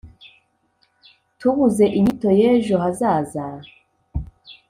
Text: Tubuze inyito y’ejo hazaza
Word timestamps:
Tubuze 1.39 1.85
inyito 1.97 2.29
y’ejo 2.39 2.75
hazaza 2.83 3.45